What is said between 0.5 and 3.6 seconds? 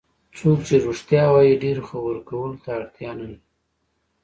چې رښتیا وایي ډېرو خبرو کولو ته اړتیا نه لري.